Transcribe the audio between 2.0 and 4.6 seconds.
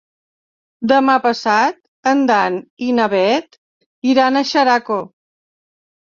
en Dan i na Bet iran a